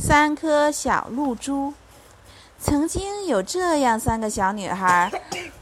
[0.00, 1.74] 三颗小露珠。
[2.58, 5.12] 曾经有这样三个小女孩：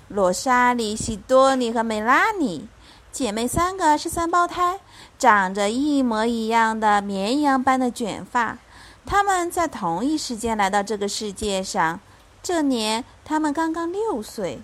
[0.06, 2.68] 罗莎莉、西多尼和梅拉尼，
[3.10, 4.78] 姐妹三个是三胞胎，
[5.18, 8.56] 长着一模一样的绵羊般的卷发。
[9.04, 11.98] 她们在同一时间来到这个世界上，
[12.40, 14.60] 这年她们刚刚六岁。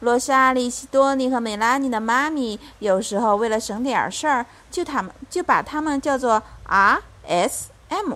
[0.00, 8.14] 罗莎莉、西多尼和梅拉尼的妈咪有时候为了省点事儿，就他们就把她们叫做 R、S、M。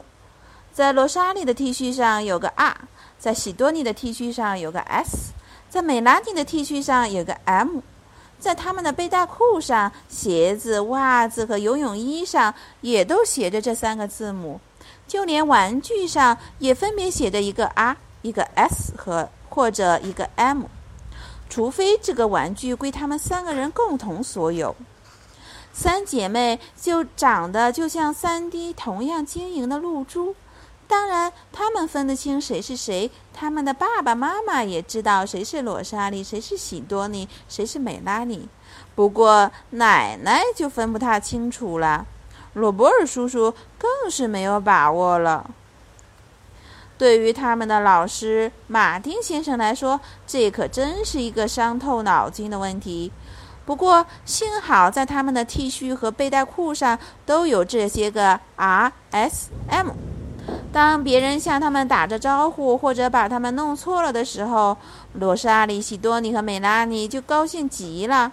[0.73, 2.77] 在罗莎莉的 T 恤上有个 R。
[3.19, 5.33] 在喜多尼的 T 恤上有个 S，
[5.71, 7.79] 在美拉尼的 T 恤上有个 M，
[8.41, 14.61] 在他们的背带裤上、鞋子、袜子和游泳衣上也都写着这三个字母，
[15.07, 20.65] 就连玩具上也分别写着一个 R、一个 S 和或者一个 M，
[21.49, 24.75] 除非这个玩具归他们三个人共同所有。
[25.73, 30.35] 三姐妹就长得就像三滴同样晶莹的露珠。
[30.93, 33.11] 当然，他们分得清谁是谁。
[33.33, 38.47] 他们的爸爸妈妈也知道谁是罗莎莉，谁是喜多尼，谁是美拉尼。
[38.95, 42.07] 不过，奶奶就分不太清楚了。
[42.53, 45.51] 罗伯尔叔叔更是没有把握了。
[46.99, 53.11] 对于他们的老师马丁先生来说，这可真是一个伤透脑筋的问题。
[53.65, 59.93] 不过，幸好在他们的 T 恤和背带裤上都有这些个 R、S、M。
[60.73, 64.77] 当别人向他们打着招呼，或者把他们弄错了的时候，
[65.13, 68.33] 罗莎莉、西多尼和美拉尼就高兴极了。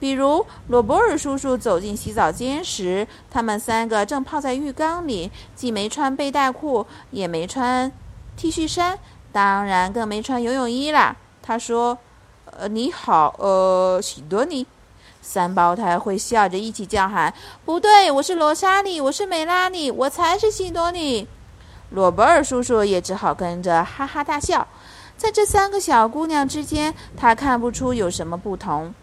[0.00, 7.90] 比如，罗伯尔叔叔走进洗澡间时，他们三个正泡在浴缸里，既没穿背带裤，也没穿
[8.36, 8.98] T 恤衫，
[9.30, 11.16] 当然更没穿游泳衣啦。
[11.42, 11.96] 他说
[12.58, 14.66] ：“呃，你好，呃，西多尼。”
[15.22, 17.32] 三胞胎会笑着一起叫喊
[17.64, 21.26] ：“不对，我是罗莎莉，我是美拉尼，我才是西多尼。”
[21.90, 24.66] 罗伯尔叔叔也只好跟着哈哈大笑。
[25.16, 28.94] 在这三个小姑娘之间，他看不出有什么不同。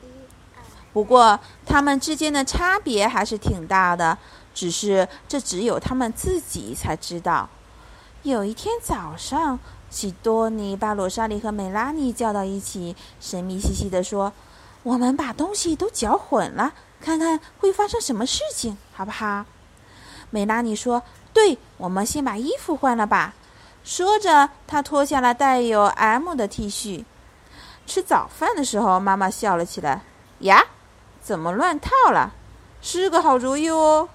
[0.93, 4.17] 不过，她们之间的差别还是挺大的，
[4.53, 7.49] 只是这只有她们自己才知道。
[8.23, 9.59] 有一天早上，
[9.89, 14.31] 西多尼把罗莎莉和美拉尼叫到一起，神秘兮兮地说
[14.83, 19.43] ：“我们把东西都搅混了，看看会发生什么事情，好不好？”
[20.29, 21.03] 美拉尼说。
[21.33, 23.33] 对，我们先把衣服换了吧。
[23.83, 27.03] 说着，他脱下了带有 M 的 T 恤。
[27.85, 30.01] 吃早饭的时候，妈妈笑了起来。
[30.39, 30.63] 呀，
[31.21, 32.31] 怎么乱套了？
[32.81, 34.07] 是个好主意哦。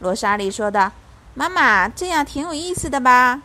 [0.00, 0.90] 罗莎莉说道。
[1.34, 3.40] 妈妈，这样挺有意思的吧？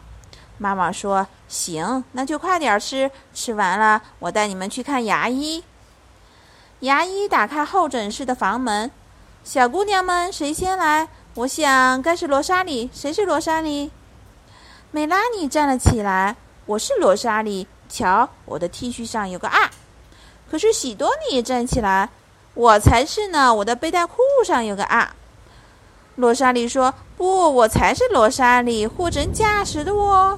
[0.58, 3.12] 妈妈说：“行，那就快点吃。
[3.34, 5.63] 吃完了，我带你们去看牙医。”
[6.81, 8.90] 牙医打开候诊室的房门。
[9.44, 11.08] 小姑娘们，谁先来？
[11.35, 12.91] 我想该是罗莎莉。
[12.94, 13.89] 谁是罗莎莉？
[14.91, 16.35] 美拉尼站了起来。
[16.67, 17.67] 我是罗莎莉。
[17.89, 19.71] 瞧，我的 T 恤上有个 R。
[20.47, 22.11] 可是喜多尼也站起来。
[22.53, 25.16] 我才是呢，我的背带裤上有个 R。
[26.17, 30.38] 罗莎莉说：“不，我才是罗莎莉，货真价实的哦。”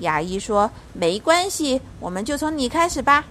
[0.00, 3.26] 牙医说：“没关系，我们就从你开始吧。”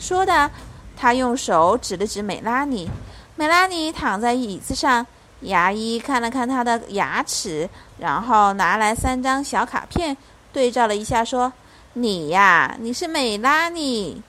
[0.00, 0.50] 说的，
[0.96, 2.88] 他用手指了指美拉尼。
[3.36, 5.06] 美拉尼躺在椅子上。
[5.40, 7.68] 牙医看了看他的牙齿，
[7.98, 10.16] 然后拿来三张小卡片，
[10.52, 11.52] 对照了一下，说
[11.94, 14.22] ：“你呀，你是美拉尼。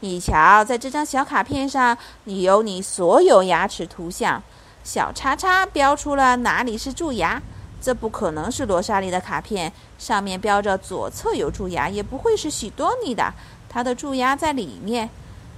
[0.00, 4.42] 你瞧，在这张小卡片上，你有你所有牙齿图像，
[4.84, 7.42] 小叉叉标出了哪里是蛀牙。
[7.82, 13.34] 这不可能是罗莎莉的卡片，上面标着左侧有蛀牙，也不会是许多尼的，
[13.68, 15.10] 他的蛀牙在里面。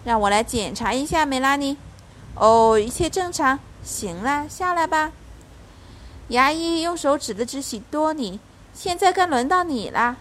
[0.04, 1.76] 让我来检查一下，美拉尼。
[2.34, 5.12] 哦，一切正常。”行了，下来吧。
[6.28, 8.40] 牙医用手指了指喜多尼，
[8.72, 10.16] 现在该轮到你了。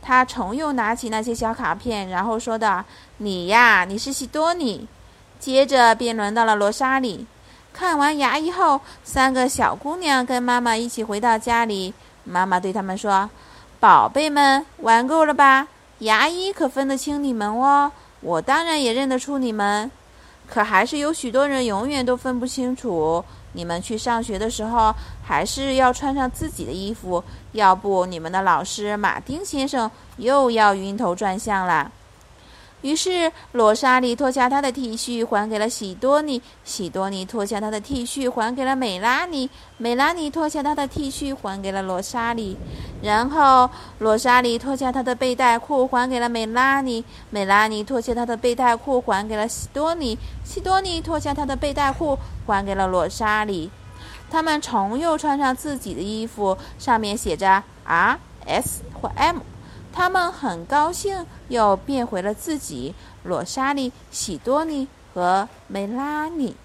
[0.00, 2.84] 他重又拿起那些小卡片，然后说道
[3.18, 4.88] ：“你呀，你是喜多尼。”
[5.38, 7.26] 接着便轮到了罗莎莉。
[7.72, 11.94] 看完牙医后，三个小姑娘跟妈妈一起回到家里。
[12.24, 13.30] 妈妈对他们说
[13.78, 15.68] ：“宝贝们，玩够了吧？
[16.00, 19.88] 牙医可分得清你们哦，我当然也认得出你们。”
[20.48, 23.24] 可还是有许多人永远都分不清楚。
[23.54, 27.22] 你们去上学的时候，还是要穿上自己的衣服，
[27.52, 31.90] 要不你们的老师马丁先生又要晕头转向了。
[32.82, 39.48] 于是，罗莎莉脱下她的 T 恤还给了喜多尼，喜多尼脱下她的 T 恤还给了美拉尼，
[39.78, 42.56] 美拉尼脱下她的 T 恤还给了罗莎莉。
[43.00, 43.70] 然后，
[44.00, 53.70] 罗莎莉脱下她的背带裤还给了美拉尼，美拉尼脱下她的背带裤还给了喜多尼，喜多尼脱下她的背带裤还给了罗莎莉。
[54.28, 59.36] 他们重又穿上自己的衣服，上面写着 R S 或 M。
[59.92, 62.94] 他们很高兴又变回了自己——
[63.24, 66.56] 罗莎莉、喜多尼和梅拉尼。